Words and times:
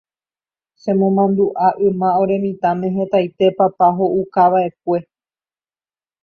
chemomandu'a 0.81 1.67
yma 1.87 2.09
ore 2.21 2.37
mitãme 2.45 2.87
hetaite 2.95 3.45
papá 3.57 3.87
ho'ukava'ekue 3.97 4.97